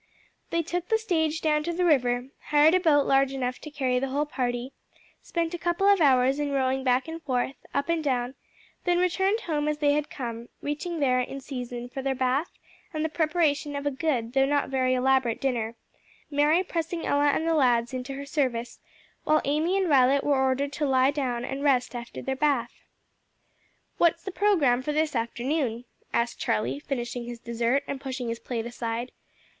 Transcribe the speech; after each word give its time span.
They 0.49 0.63
took 0.63 0.89
the 0.89 0.97
stage 0.97 1.41
down 1.41 1.61
to 1.61 1.71
the 1.73 1.85
river, 1.85 2.29
hired 2.45 2.73
a 2.73 2.79
boat 2.79 3.05
large 3.05 3.33
enough 3.33 3.59
to 3.59 3.69
carry 3.69 3.99
the 3.99 4.07
whole 4.07 4.25
party, 4.25 4.73
spent 5.21 5.53
a 5.53 5.59
couple 5.59 5.85
of 5.85 6.01
hours 6.01 6.39
in 6.39 6.49
rowing 6.49 6.83
back 6.83 7.07
and 7.07 7.21
forth, 7.21 7.53
up 7.71 7.87
and 7.87 8.03
down, 8.03 8.33
then 8.83 8.97
returned 8.97 9.41
home 9.41 9.67
as 9.67 9.77
they 9.77 9.91
had 9.93 10.09
come, 10.09 10.49
reaching 10.59 10.99
there 11.01 11.19
in 11.19 11.39
season 11.39 11.87
for 11.87 12.01
their 12.01 12.15
bath 12.15 12.49
and 12.91 13.05
the 13.05 13.09
preparation 13.09 13.75
of 13.75 13.85
a 13.85 13.91
good 13.91 14.33
though 14.33 14.47
not 14.47 14.69
very 14.69 14.95
elaborate 14.95 15.39
dinner, 15.39 15.75
Mary 16.31 16.63
pressing 16.63 17.05
Ella 17.05 17.25
and 17.27 17.47
the 17.47 17.53
lads 17.53 17.93
into 17.93 18.13
her 18.15 18.25
service, 18.25 18.79
while 19.23 19.41
Amy 19.45 19.77
and 19.77 19.87
Violet 19.87 20.23
were 20.23 20.33
ordered 20.35 20.73
to 20.73 20.87
lie 20.87 21.11
down 21.11 21.45
and 21.45 21.61
rest 21.63 21.93
after 21.93 22.23
their 22.23 22.35
bath. 22.35 22.71
"What's 23.99 24.23
the 24.23 24.31
programme 24.31 24.81
for 24.81 24.93
this 24.93 25.15
afternoon?" 25.15 25.85
asked 26.11 26.39
Charlie, 26.39 26.79
finishing 26.79 27.25
his 27.25 27.37
dessert 27.39 27.83
and 27.87 28.01
pushing 28.01 28.29
his 28.29 28.39
plate 28.39 28.65
aside. 28.65 29.11